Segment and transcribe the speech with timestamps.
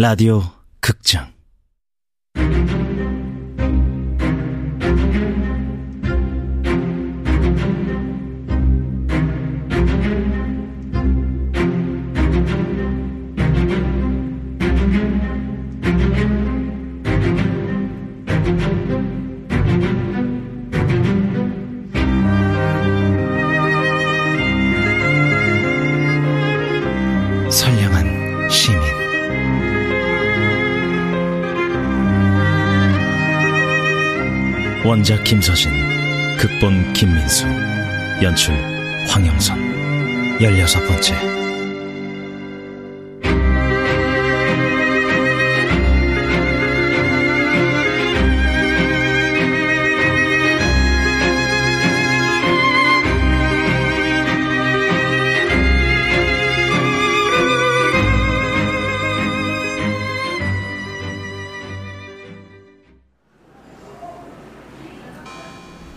[0.00, 0.40] 라디오
[0.80, 1.30] 극장.
[27.50, 27.89] 선량
[34.82, 35.70] 원작 김서진
[36.38, 37.46] 극본 김민수
[38.22, 38.54] 연출
[39.06, 40.40] 황영선.
[40.40, 41.39] 열여섯 번째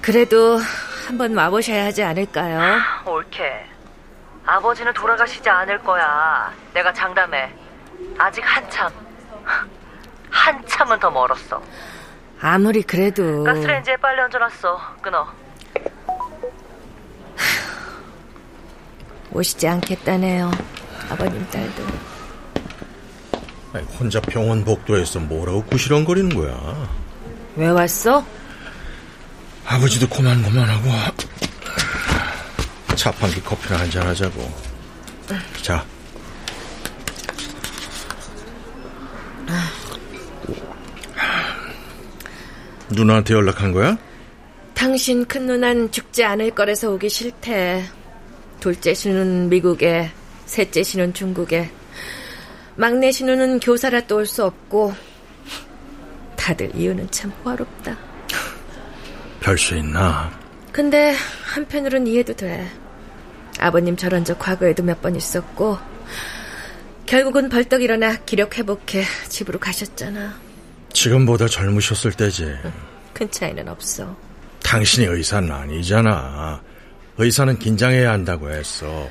[0.03, 0.59] 그래도
[1.07, 2.59] 한번 와보셔야 하지 않을까요?
[3.05, 3.65] 옳게.
[4.45, 6.51] 아버지는 돌아가시지 않을 거야.
[6.73, 7.49] 내가 장담해.
[8.17, 8.91] 아직 한참.
[10.29, 11.63] 한참은 더 멀었어.
[12.41, 14.95] 아무리 그래도 가스레인지에 빨리 얹어놨어.
[15.01, 15.25] 끊어.
[19.31, 20.51] 오시지 않겠다네요.
[21.09, 21.83] 아버님 딸도.
[23.73, 26.89] 아니, 혼자 병원 복도에서 뭐라고 구시렁거리는 거야?
[27.55, 28.25] 왜 왔어?
[29.65, 30.89] 아버지도 고만 고만하고
[32.95, 34.53] 자판기 커피나 한잔 하자고.
[35.61, 35.85] 자.
[42.89, 43.97] 누나한테 연락한 거야?
[44.73, 47.83] 당신 큰 누난 죽지 않을 거라서 오기 싫대.
[48.59, 50.11] 둘째 신우는 미국에,
[50.45, 51.69] 셋째 신우는 중국에,
[52.75, 54.93] 막내 신우는 교사라 또 올 수 없고,
[56.35, 57.97] 다들 이유는 참 호화롭다.
[59.43, 60.31] 별 수 있나?
[60.71, 61.13] 근데
[61.53, 62.67] 한편으론 이해도 돼.
[63.59, 65.77] 아버님 저런 저 과거에도 몇 번 있었고,
[67.05, 70.33] 결국은 벌떡 일어나 기력 회복해 집으로 가셨잖아.
[70.93, 72.55] 지금보다 젊으셨을 때지.
[73.13, 74.15] 큰 차이는 없어.
[74.63, 76.61] 당신이 의사는 아니잖아.
[77.17, 79.07] 의사는 긴장해야 한다고 했어.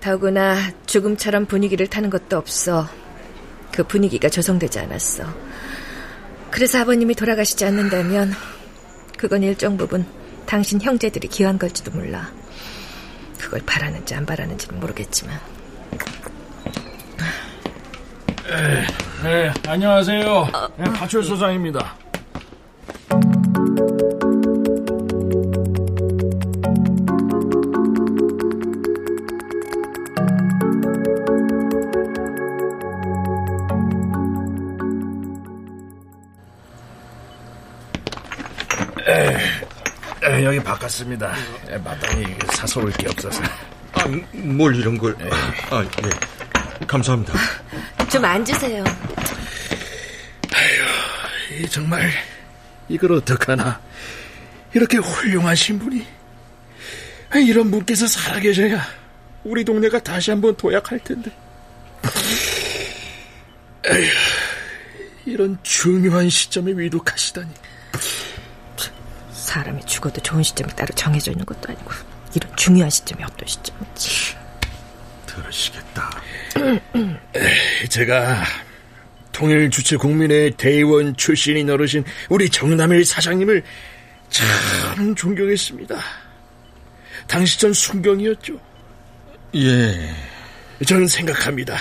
[0.00, 2.88] 더구나 죽음처럼 분위기를 타는 것도 없어.
[3.72, 5.24] 그 분위기가 조성되지 않았어.
[6.50, 8.32] 그래서 아버님이 돌아가시지 않는다면
[9.20, 10.06] 그건 일정 부분
[10.46, 12.26] 당신 형제들이 기한 걸지도 몰라.
[13.38, 15.38] 그걸 바라는지 안 바라는지는 모르겠지만.
[19.22, 20.48] 네, 안녕하세요.
[20.78, 21.94] 네, 파출 소장입니다.
[40.40, 41.34] 에, 여기 바꿨습니다.
[41.68, 42.24] 에, 마땅히
[42.54, 43.42] 사서 올게 없어서.
[43.92, 45.14] 아, 뭘 이런 걸.
[45.70, 46.86] 아, 예.
[46.86, 47.34] 감사합니다.
[48.10, 48.82] 좀 앉으세요.
[51.60, 52.10] 이 정말
[52.88, 53.78] 이걸 어떡하나.
[54.72, 56.06] 이렇게 훌륭한 신분이.
[57.30, 58.80] 아, 이런 분께서 살아계셔야
[59.44, 61.30] 우리 동네가 다시 한번 도약할 텐데.
[63.86, 64.10] 에휴,
[65.26, 67.50] 이런 중요한 시점에 위독하시다니.
[69.50, 71.90] 사람이 죽어도 좋은 시점이 따로 정해져 있는 것도 아니고
[72.34, 74.36] 이런 중요한 시점이 어떤 시점이지.
[75.26, 76.22] 들으시겠다.
[77.88, 78.44] 제가
[79.32, 83.64] 통일 주체 국민의 대의원 출신인 어르신 우리 정남일 사장님을
[84.28, 86.00] 참 존경했습니다.
[87.26, 88.60] 당시 전 순경이었죠.
[89.56, 90.14] 예.
[90.86, 91.76] 저는 생각합니다.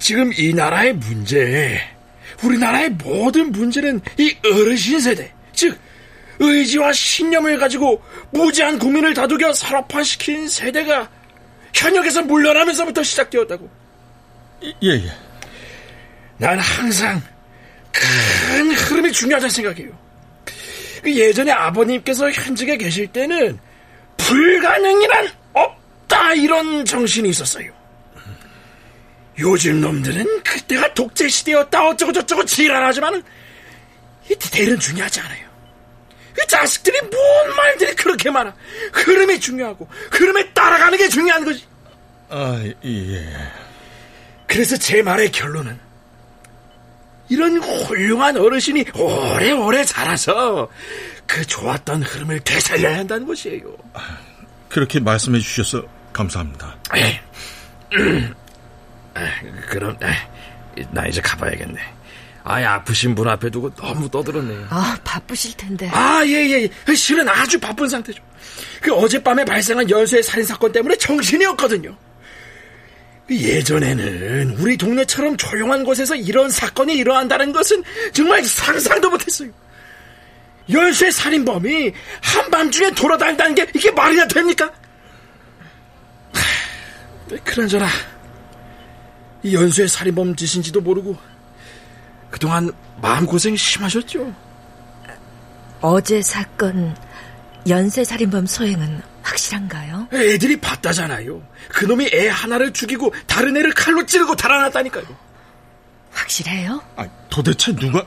[0.00, 1.80] 지금 이 나라의 문제,
[2.42, 5.34] 우리나라의 모든 문제는 이 어르신 세대, 즉
[6.38, 11.08] 의지와 신념을 가지고 무지한 국민을 다독여 산업화시킨 세대가
[11.72, 13.70] 현역에서 물러나면서부터 시작되었다고.
[14.82, 15.12] 예, 예.
[16.38, 17.22] 난 항상
[17.92, 19.98] 큰 흐름이 중요하다고 생각해요.
[21.02, 23.58] 그 예전에 아버님께서 현직에 계실 때는
[24.16, 27.72] 불가능이란 없다 이런 정신이 있었어요.
[29.38, 33.22] 요즘 놈들은 그때가 독재 시대였다 어쩌고 저쩌고 지랄하지만은
[34.30, 35.53] 이 디테일은 중요하지 않아요.
[36.34, 38.54] 그 자식들이 뭔 말들이 그렇게 많아.
[38.92, 41.64] 흐름이 중요하고 흐름에 따라가는 게 중요한 거지.
[42.28, 43.50] 아, 예.
[44.46, 45.78] 그래서 제 말의 결론은
[47.28, 50.68] 이런 훌륭한 어르신이 오래오래 자라서
[51.26, 53.76] 그 좋았던 흐름을 되살려야 한다는 것이에요.
[54.68, 56.76] 그렇게 말씀해 주셔서 감사합니다.
[56.94, 57.18] 에이,
[57.94, 58.34] 음,
[59.14, 59.20] 아,
[59.68, 60.12] 그럼 아,
[60.90, 61.80] 나 이제 가봐야겠네.
[62.46, 64.66] 아예 아프신 분 앞에 두고 너무 떠들었네요.
[64.68, 65.88] 아, 바쁘실 텐데.
[65.90, 66.94] 아, 예, 예.
[66.94, 68.22] 실은 아주 바쁜 상태죠.
[68.82, 71.96] 그 어젯밤에 발생한 열쇠 살인사건 때문에 정신이 없거든요.
[73.26, 77.82] 그 예전에는 우리 동네처럼 조용한 곳에서 이런 사건이 일어난다는 것은
[78.12, 79.48] 정말 상상도 못했어요.
[80.68, 84.70] 열쇠 살인범이 한밤중에 돌아다닌다는 게 이게 말이나 됩니까?
[86.34, 87.88] 하, 그나저나
[89.42, 91.16] 이 연쇄 살인범 짓인지도 모르고
[92.34, 94.34] 그동안 마음고생 심하셨죠?
[95.80, 96.96] 어제 사건
[97.68, 100.08] 연쇄살인범 소행은 확실한가요?
[100.12, 101.40] 애들이 봤다잖아요.
[101.68, 105.04] 그놈이 애 하나를 죽이고 다른 애를 칼로 찌르고 달아났다니까요.
[106.10, 106.82] 확실해요?
[106.96, 108.04] 아, 도대체 누가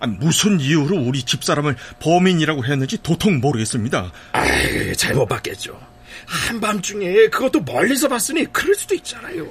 [0.00, 4.12] 아, 무슨 이유로 우리 집사람을 범인이라고 했는지 도통 모르겠습니다.
[4.32, 5.80] 아이, 잘못 봤겠죠.
[6.26, 9.46] 한밤중에 그것도 멀리서 봤으니 그럴 수도 있잖아요.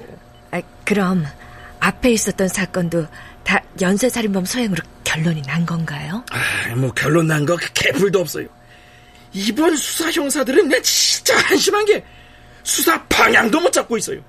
[0.52, 1.26] 아, 그럼
[1.80, 3.08] 앞에 있었던 사건도
[3.44, 6.24] 다 연쇄살인범 소행으로 결론이 난 건가요?
[6.30, 8.46] 아, 뭐 결론 난 거 개뿔도 없어요.
[9.32, 12.04] 이번 수사 형사들은 내 진짜 한심한 게
[12.62, 14.20] 수사 방향도 못 잡고 있어요.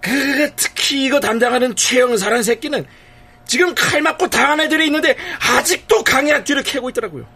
[0.00, 2.86] 그 특히 이거 담당하는 최영사란 새끼는
[3.46, 7.26] 지금 칼 맞고 당한 애들이 있는데 아직도 강약 뒤를 캐고 있더라고요.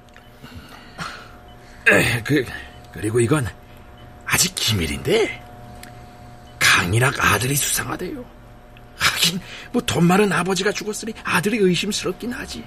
[1.89, 2.45] 에, 그
[2.93, 3.47] 그리고 이건
[4.27, 5.43] 아직 기밀인데
[6.59, 8.25] 강인학 아들이 수상하대요.
[9.23, 9.41] 하긴
[9.73, 12.65] 뭐 돈 많은 아버지가 죽었으니 아들이 의심스럽긴 하지.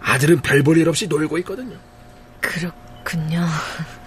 [0.00, 1.76] 아들은 별 볼 일 없이 놀고 있거든요.
[2.40, 3.46] 그렇군요.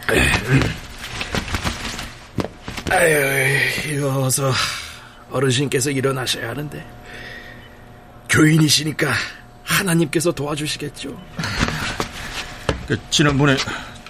[2.89, 4.51] 아유, 어서
[5.29, 6.85] 어르신께서 일어나셔야 하는데
[8.29, 9.11] 교인이시니까
[9.63, 11.09] 하나님께서 도와주시겠죠.
[12.87, 13.57] 그, 지난번에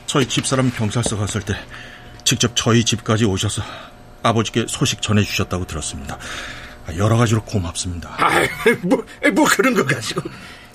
[0.05, 1.55] 저희 집사람 경찰서 갔을 때
[2.23, 3.63] 직접 저희 집까지 오셔서
[4.21, 6.17] 아버지께 소식 전해주셨다고 들었습니다.
[6.87, 8.15] 아, 여러 가지로 고맙습니다.
[8.17, 8.29] 아,
[8.81, 10.21] 뭐, 뭐 그런 거 가지고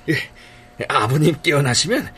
[0.08, 0.16] 예,
[0.88, 2.10] 아버님 깨어나시면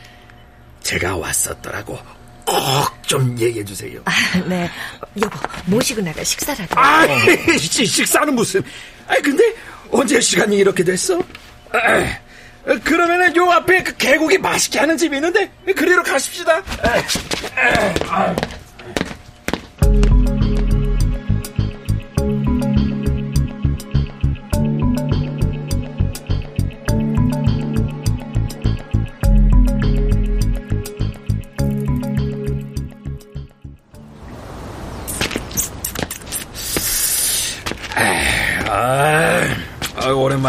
[0.81, 1.97] 제가 왔었더라고
[2.45, 4.01] 꼭 좀 얘기해 주세요.
[4.05, 4.11] 아,
[4.47, 4.67] 네.
[5.21, 5.37] 여보,
[5.67, 6.73] 모시고 나가 식사라도.
[6.79, 7.05] 아,
[7.59, 8.63] 시- 식사는 무슨?
[9.07, 9.43] 아, 근데
[9.91, 11.19] 언제 시간이 이렇게 됐어?
[11.71, 16.63] 아, 그러면은 요 앞에 그 개고기 맛있게 하는 집이 있는데 그리로 가십시다.
[18.09, 18.35] 아,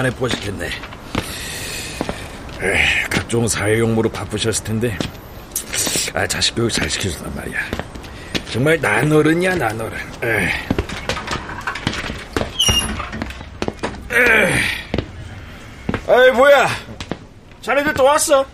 [0.06, 0.66] 오랜만에 보시겠네.
[2.62, 4.96] 에이, 각종 사회 용무로 바쁘셨을 텐데,
[6.14, 7.58] 아, 자식 교육 잘 시켜준단 말이야.
[8.50, 9.10] 정말 난
[9.80, 9.98] 어른.
[10.22, 10.48] 에이.
[14.12, 14.52] 에이.
[16.08, 16.68] 아이, 뭐야.
[17.60, 18.46] 자네들 또 왔어?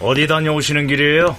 [0.00, 1.36] 어디 다녀오시는 길이에요?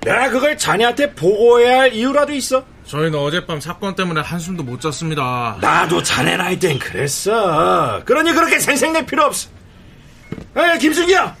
[0.00, 2.64] 내가 그걸 자네한테 보고해야 할 이유라도 있어.
[2.90, 5.56] 저희는 어젯밤 사건 때문에 한숨도 못 잤습니다.
[5.60, 8.02] 나도 자네 나이 땐 그랬어.
[8.04, 9.48] 그러니 그렇게 생색낼 필요 없어.
[10.56, 11.32] 에 김승기 형.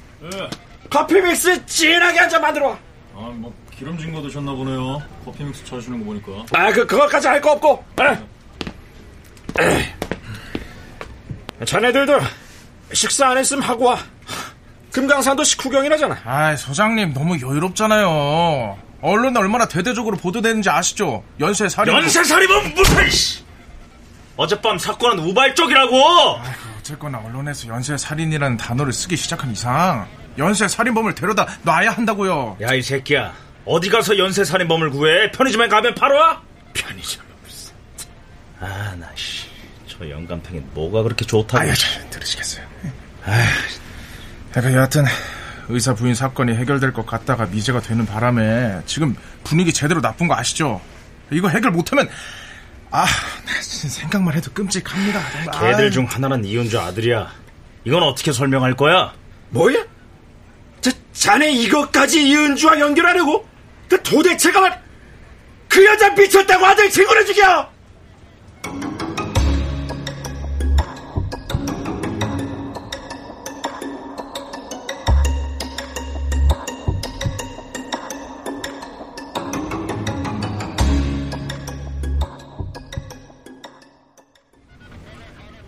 [0.88, 2.74] 커피 믹스 진하게 한 잔 만들어 와.
[3.16, 5.02] 아, 뭐 기름진 거 드셨나 보네요.
[5.24, 6.30] 커피 믹스 쳐주는 거 보니까.
[6.52, 7.84] 아, 그, 그것까지 할 거 없고.
[8.00, 9.64] 에.
[9.64, 9.94] 에.
[11.64, 12.20] 자네들도
[12.92, 13.98] 식사 안 했으면 하고 와.
[14.92, 16.18] 금강산도 식후경이라잖아.
[16.24, 18.78] 아, 소장님 너무 여유롭잖아요.
[19.02, 21.22] 언론에 얼마나 대대적으로 보도되는지 아시죠?
[21.40, 21.94] 연쇄 살인.
[21.94, 23.42] 연쇄 살인범 무슨 씨!
[24.36, 26.40] 어젯밤 사건은 우발적이라고!
[26.78, 30.06] 어쨌거나 언론에서 연쇄 살인이라는 단어를 쓰기 시작한 이상
[30.38, 32.56] 연쇄 살인범을 데려다 놔야 한다고요.
[32.60, 33.32] 야 이 새끼야
[33.64, 36.40] 어디 가서 연쇄 살인범을 구해 편의점에 가면 바로 와?
[36.74, 37.30] 편의점.
[38.60, 39.48] 아나 씨
[39.86, 42.64] 저 영감탱이 뭐가 그렇게 좋다고 아유, 잘 들으시겠어요.
[43.24, 45.04] 아, 그 여하튼
[45.70, 50.80] 의사 부인 사건이 해결될 것 같다가 미제가 되는 바람에 지금 분위기 제대로 나쁜 거 아시죠?
[51.30, 52.08] 이거 해결 못하면
[52.90, 55.20] 아, 나 진짜 생각만 해도 끔찍합니다.
[55.60, 55.90] 걔들.
[55.90, 57.32] 중 하나는 이은주 아들이야
[57.84, 59.14] 이건 어떻게 설명할 거야?
[59.50, 59.84] 뭐야?
[60.80, 63.48] 자, 자네 이것까지 이은주와 연결하려고?
[63.88, 64.82] 그 도대체가 말,
[65.68, 67.70] 그 여자 미쳤다고 아들 친구를 죽여!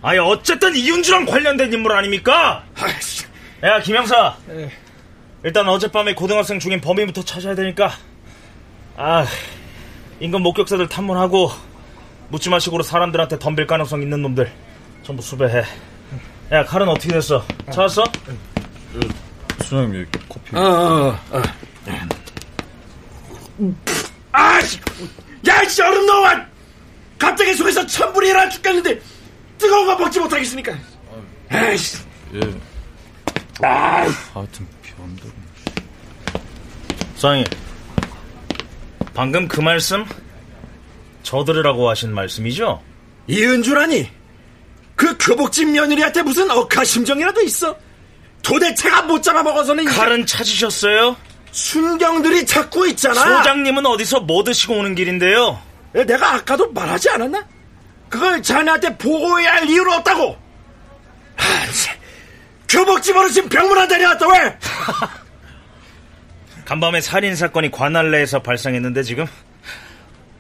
[0.03, 2.65] 아니 어쨌든 이은주랑 관련된 인물 아닙니까?
[2.77, 3.25] 아이씨,
[3.63, 4.37] 야 김영사
[5.45, 7.93] 일단 어젯밤에 고등학생 중인 범인부터 찾아야 되니까
[8.97, 9.25] 아
[10.21, 11.51] 인근 목격자들 탐문하고
[12.31, 14.51] 묻지마 식으로 사람들한테 덤빌 가능성 있는 놈들
[15.03, 15.65] 전부 수배해.
[16.53, 17.45] 야, 칼은 어떻게 됐어?
[17.67, 18.05] 찾았어?
[19.65, 20.57] 소장님, 커피.
[20.57, 21.43] 어, 어, 어.
[24.33, 24.79] 아씨,
[25.49, 26.47] 야, 이 얼음 넣어와!
[27.19, 29.01] 갑자기 속에서 천불이 일어나 죽겠는데
[29.63, 30.77] 뜨거운 거 먹지 못하겠으니까.
[31.49, 31.99] 아이씨.
[32.35, 32.41] 예.
[33.65, 35.31] 아, 하여튼 변덕.
[37.15, 37.45] 소장님,
[39.15, 40.05] 방금 그 말씀
[41.23, 42.83] 저 들으라고 하신 말씀이죠?
[43.29, 44.11] 이은주라니.
[44.97, 47.77] 그 교복집 며느리한테 무슨 억하심정이라도 있어?
[48.43, 51.17] 도대체가 못 잡아먹어서는 칼은 찾으셨어요?
[51.53, 53.39] 순경들이 찾고 있잖아.
[53.39, 55.61] 소장님은 어디서 뭐 드시고 오는 길인데요?
[55.95, 57.52] 야, 내가 아까도 말하지 않았나?
[58.13, 60.37] 그걸 자네한테 보고해야 할 이유는 없다고.
[61.39, 61.43] 아,
[61.73, 61.97] 참.
[62.69, 64.59] 교복집으로 지금 병문안 다녀왔다 왜?
[66.67, 69.27] 간밤에 살인 사건이 관할 내에서 발생했는데 지금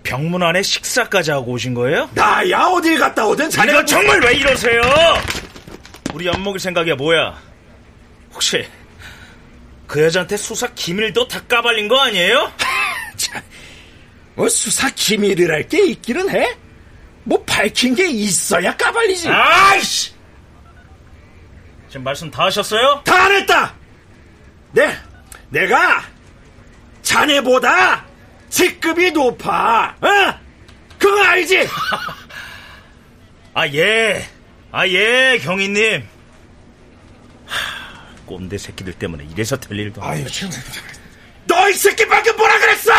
[0.02, 2.11] 병문 안에 식사까지 하고 오신 거예요?
[2.12, 4.83] 나야 어딜 갔다 오든 자네가 이거 정말 왜 이러세요?
[6.12, 7.38] 우리 엿먹일 생각이야 뭐야?
[8.35, 8.67] 혹시
[9.87, 12.52] 그 여자한테 수사 기밀도 다 까발린 거 아니에요?
[14.37, 16.62] 뭐 수사 기밀이랄 게 있기는 해?
[17.25, 19.29] 뭐 밝힌 게 있어야 까발리지.
[19.29, 20.12] 아이씨!
[21.88, 23.02] 지금 말씀 다 하셨어요?
[23.05, 23.75] 다 안 했다.
[24.73, 24.97] 네,
[25.50, 26.02] 내가
[27.02, 28.05] 자네보다
[28.49, 29.97] 직급이 높아.
[30.00, 30.41] 어?
[30.99, 31.69] 그거 알지?
[33.55, 34.26] 아 예,
[34.73, 36.09] 아 예, 경희님.
[37.47, 40.25] 하, 꼰대 새끼들 때문에 이래서 될 일도 아유,
[41.47, 42.93] 너이 새끼 방금 뭐라 그랬어?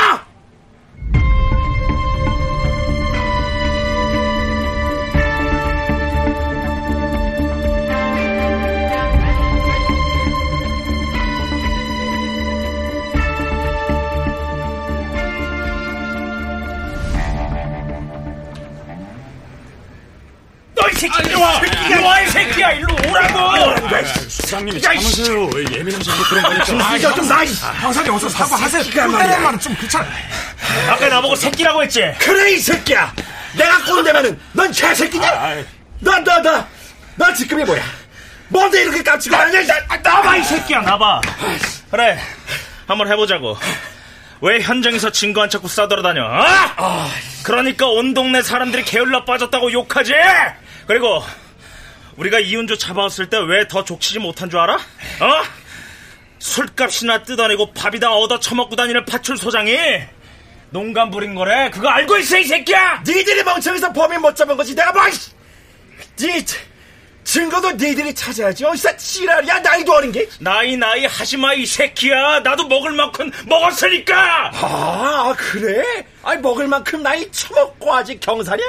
[24.53, 25.49] 수장님이 참으세요.
[25.55, 26.95] 왜 예민하셔서 그런 거니까.
[26.97, 27.43] 이거 좀 나.
[27.45, 29.07] 형사님 어서 사과하세요.
[29.07, 29.39] 말이야.
[29.39, 30.05] 말은 좀 그렇잖아.
[30.89, 32.01] 아까 나보고 새끼라고 했지?
[32.19, 33.11] 그래 이 새끼야.
[33.53, 35.55] 내가 꼰대면은 넌 개새끼냐?
[35.99, 36.65] 너너너
[37.15, 37.81] 너 직급이 뭐야?
[38.49, 39.63] 뭔데 이렇게 깜찍고 하냐?
[39.65, 40.61] 나, 나봐 이 새끼.
[40.61, 41.21] 새끼야, 나봐.
[41.89, 42.19] 그래,
[42.87, 43.57] 한번 해보자고.
[44.41, 46.23] 왜 현장에서 증거 안 찾고 싸돌아다녀?
[46.77, 47.09] 어?
[47.43, 50.13] 그러니까 온 동네 사람들이 게을러 빠졌다고 욕하지?
[50.85, 51.23] 그리고
[52.17, 54.75] 우리가 이윤주 잡아왔을 때 왜 더 족치지 못한 줄 알아?
[54.75, 55.43] 어?
[56.39, 59.77] 술값이나 뜯어내고 밥이다 얻어 처먹고 다니는 파출소장이
[60.71, 61.69] 농간 부린 거래.
[61.69, 63.03] 그거 알고 있어, 이 새끼야!
[63.05, 64.73] 니들이 멍청해서 범인 못 잡은 거지.
[64.75, 65.03] 내가 뭐?
[66.19, 66.45] 니
[67.23, 68.65] 증거도 니들이 찾아야지.
[68.65, 70.27] 어디서 지랄이야 나이도 어린 게.
[70.39, 76.05] 나이 나이 하지마 이 새끼야 나도 먹을 만큼 먹었으니까 아 그래?
[76.23, 78.63] 아니 먹을 만큼 나이 처먹고 아직 경사냐?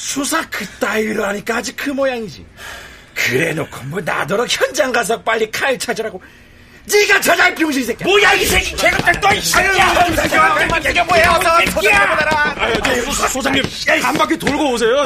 [0.00, 2.46] 수사 그따위로 하니까 아직 그 모양이지.
[3.14, 6.22] 그래놓고 뭐 나더러 현장 가서 빨리 칼 찾으라고.
[6.90, 8.08] 네가 이 병신 새끼야.
[8.08, 10.56] 뭐야 이 새끼 개가 너이 새끼야
[10.88, 11.38] 이게 뭐야?
[13.06, 13.62] 어서 소장님,
[14.02, 15.04] 한 바퀴 돌고 오세요.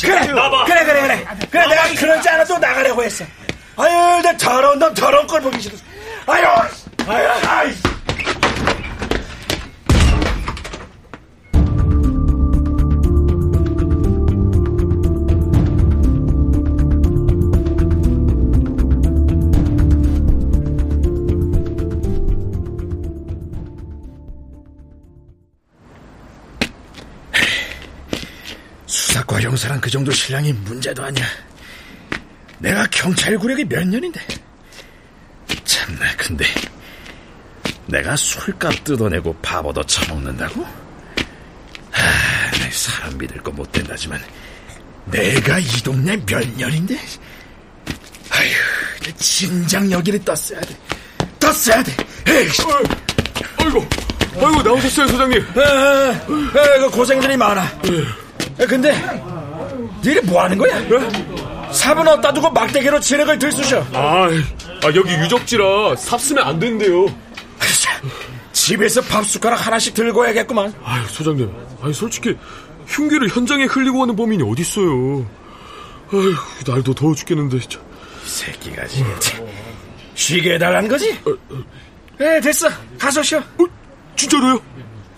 [0.00, 0.64] 그래, 나봐.
[0.64, 1.26] 그래, 그래, 그래.
[1.50, 3.24] 그래, 내가 그런지 않아도 나가려고 했어.
[3.76, 5.76] 아유, 나 저런 놈, 저런 걸 보기 싫어.
[6.26, 6.44] 아유,
[7.06, 7.74] 아유, 아이.
[29.58, 31.26] 형사랑 그 정도 신랑이 문제도 아니야.
[32.58, 34.20] 내가 경찰 구력이 몇 년인데.
[35.64, 36.44] 참나, 근데
[37.86, 40.64] 내가 술값 뜯어내고 밥 얻어 처먹는다고?
[40.64, 44.22] 아, 내 사람 믿을 거 못 된다지만
[45.06, 46.94] 내가 이 동네 몇 년인데?
[48.30, 48.50] 아휴,
[49.02, 50.76] 내 진작 여기를 떴어야 돼.
[51.40, 51.96] 떴어야 돼.
[52.28, 52.48] 에이,
[53.56, 53.88] 아이고,
[54.36, 55.38] 아이고, 나오셨어요, 소장님.
[55.40, 57.64] 에, 에, 에, 그 고생들이 많아.
[58.60, 58.92] 에, 근데
[60.04, 61.72] 니네 뭐 하는 거야?
[61.72, 63.86] 사분 어디다 두고 막대기로 지력을 들쑤셔.
[63.92, 64.28] 아,
[64.82, 67.06] 아, 여기 유적지라 삽 쓰면 안 된대요.
[68.52, 70.74] 집에서 밥 숟가락 하나씩 들고 와야겠구만.
[70.84, 71.50] 아유, 소장님.
[71.80, 72.36] 아니, 솔직히,
[72.86, 75.26] 흉기를 현장에 흘리고 가는 범인이 어딨어요.
[76.12, 76.34] 아유,
[76.66, 77.78] 날도 더워 죽겠는데, 진짜.
[77.78, 79.46] 이 새끼가 지금 참
[80.14, 81.18] 쉬게 해달라는 거지?
[82.20, 82.68] 에 됐어.
[82.98, 83.38] 가서 쉬어.
[83.38, 83.64] 어,
[84.16, 84.60] 진짜로요?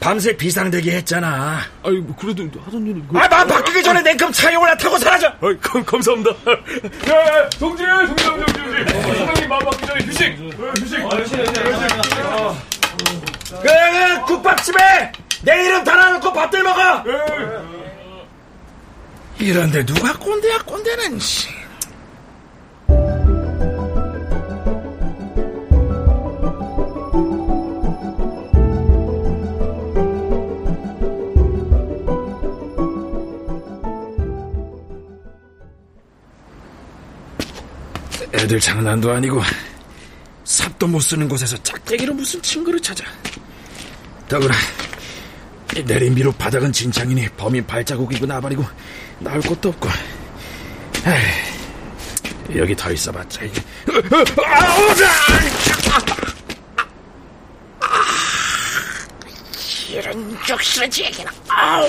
[0.00, 1.60] 밤새 비상대기 했잖아.
[1.82, 3.02] 아니, 뭐 그래도 하던 일이.
[3.06, 3.18] 그...
[3.18, 5.28] 아, 맘 바뀌기 전에 냉큼 차에 올라타고 사라져.
[5.42, 6.30] 아이, 감, 감사합니다.
[7.12, 9.18] 야, 야, 동지, 동지, 동지, 동지.
[9.18, 10.62] 소장님 마음 바뀌기 전에 휴식.
[10.62, 10.98] 어, 휴식.
[11.00, 11.60] 아, 휴식, 휴식.
[13.50, 17.04] 그, 그 국밥집에 내 이름 달아놓고 밥들 먹어.
[19.38, 21.59] 이런데 누가 꼰대야 꼰대는 씨.
[38.50, 39.40] 애들 장난도 아니고
[40.42, 43.04] 삽도 못 쓰는 곳에서 짝대기로 무슨 친구를 찾아.
[44.28, 44.54] 더구나
[45.76, 48.66] 이 내림비로 바닥은 진창이니 범인 발자국이고 나발이고
[49.20, 49.88] 나올 곳도 없고.
[51.06, 53.62] 에이, 여기 더 있어봤자 이게.
[54.44, 54.94] 아우,
[59.90, 61.30] 이런 적실지 얘기나.
[61.46, 61.88] 아우.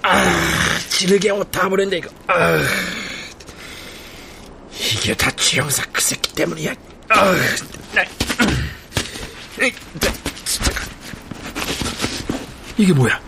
[0.00, 2.08] 아, 지르게 옷 다 버렸네 이거.
[2.28, 2.95] 아.
[5.06, 6.74] 이게 다 주영사 그 새끼 때문이야.
[7.10, 7.32] 아,
[7.94, 8.02] 나,
[9.64, 10.12] 이, 나,
[10.44, 10.72] 진짜.
[12.76, 13.20] 이게 뭐야?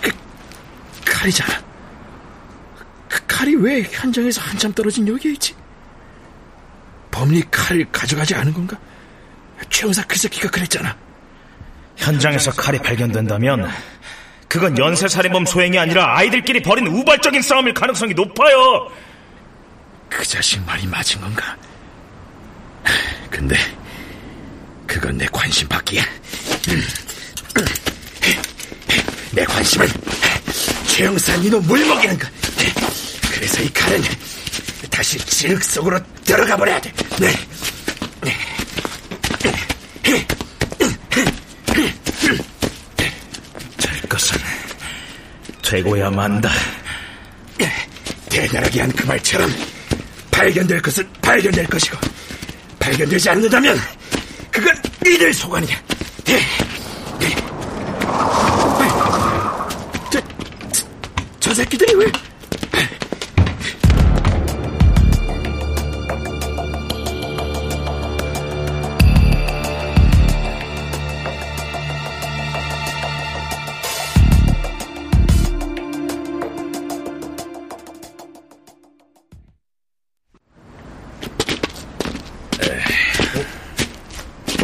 [0.00, 0.10] 그
[1.04, 1.62] 칼이잖아.
[3.06, 5.54] 그 칼이 왜 현장에서 한참 떨어진 여기에 있지?
[7.10, 8.78] 범인이 칼을 가져가지 않은 건가?
[9.68, 10.96] 최영사 그 새끼가 그랬잖아.
[11.98, 13.70] 현장에서 칼이 발견된다면
[14.50, 18.90] 그건 연쇄살인범 소행이 아니라 아이들끼리 벌인 우발적인 싸움일 가능성이 높아요.
[20.08, 21.56] 그 자식 말이 맞은 건가?
[23.30, 23.56] 근데
[24.88, 26.02] 그건 내 관심 밖이야.
[29.30, 29.86] 내 관심은
[30.88, 32.28] 최영산 이놈 물 먹이는 것.
[33.32, 34.02] 그래서 이 칼은
[34.90, 36.92] 다시 지륵 속으로 들어가 버려야 돼.
[37.20, 37.32] 네.
[43.76, 44.38] 될 것은
[45.70, 46.50] 되고야 만다.
[48.28, 49.52] 대단하게 한 그 말처럼
[50.30, 51.96] 발견될 것은 발견될 것이고
[52.78, 53.78] 발견되지 않는다면
[54.50, 54.74] 그건
[55.06, 55.76] 이들 소관이야.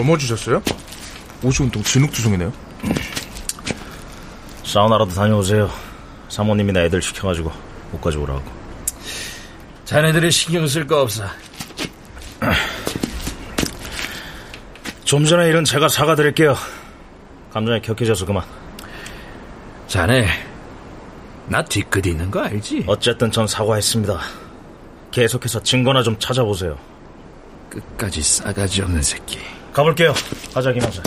[0.06, 0.62] 넘어지셨어요?
[1.42, 2.52] 옷이 온통 진흙투성이네요.
[4.64, 5.70] 사우나라도 다녀오세요.
[6.28, 7.52] 사모님이나 애들 시켜가지고
[7.92, 8.42] 옷 가져오라고.
[9.84, 11.24] 자네들이 신경 쓸 거 없어.
[15.04, 16.56] 좀 전에 일은 제가 사과드릴게요.
[17.52, 18.44] 감정이 격해져서 그만.
[19.86, 20.26] 자네,
[21.46, 22.84] 나 뒤끝 있는 거 알지?
[22.88, 24.18] 어쨌든 전 사과했습니다.
[25.12, 26.76] 계속해서 증거나 좀 찾아보세요.
[27.70, 29.38] 끝까지 싸가지 없는 새끼.
[29.76, 30.14] 가볼게요.
[30.54, 31.02] 가자, 김영사.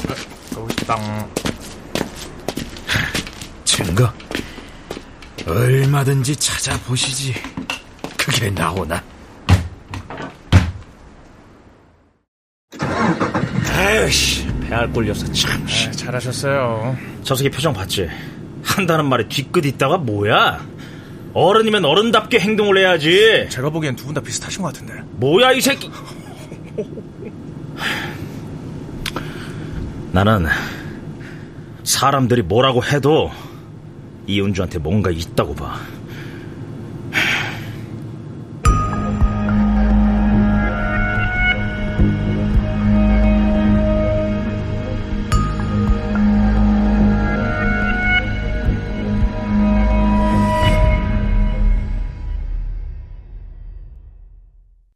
[0.85, 1.27] 땅.
[3.65, 4.13] 증거?
[5.47, 7.33] 얼마든지 찾아보시지.
[8.15, 9.03] 그게 나오나?
[13.75, 14.47] 아유씨.
[14.67, 15.67] 배알 꼴려서 참.
[15.67, 15.91] 씨.
[15.93, 16.95] 잘하셨어요.
[17.23, 18.07] 저 새끼 표정 봤지?
[18.63, 20.63] 한다는 말에 뒤끝 있다가 뭐야?
[21.33, 23.47] 어른이면 어른답게 행동을 해야지.
[23.49, 24.93] 제가 보기엔 두 분 다 비슷하신 것 같은데.
[25.13, 25.89] 뭐야 이 새끼?
[30.11, 30.47] 나는
[31.83, 33.31] 사람들이 뭐라고 해도
[34.27, 35.79] 이은주한테 뭔가 있다고 봐.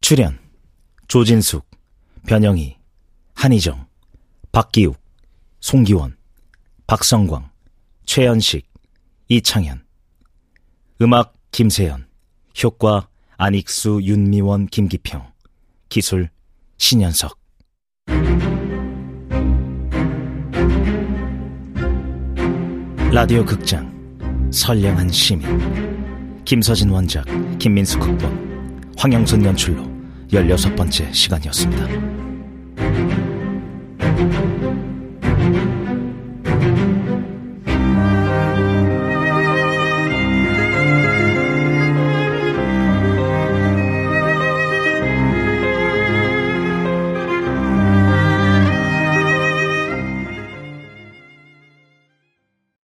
[0.01, 0.37] 출연
[1.07, 1.65] 조진숙,
[2.27, 2.77] 변영희,
[3.35, 3.87] 한희정,
[4.51, 5.02] 박기욱,
[5.63, 6.17] 송기원,
[6.87, 7.49] 박성광,
[8.05, 8.67] 최연식,
[9.29, 9.81] 이창현.
[11.01, 12.05] 음악 김세연
[12.61, 15.25] 효과 안익수, 윤미원, 김기평.
[15.87, 16.29] 기술
[16.77, 17.39] 신현석.
[23.13, 23.89] 라디오 극장
[24.51, 26.43] 선량한 시민.
[26.43, 27.25] 김서진 원작
[27.57, 28.91] 김민수 극본.
[28.97, 29.81] 황영선 연출로
[30.27, 32.13] 16번째 시간이었습니다.